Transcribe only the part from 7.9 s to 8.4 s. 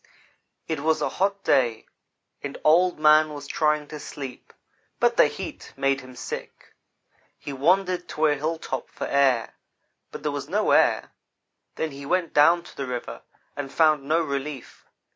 to a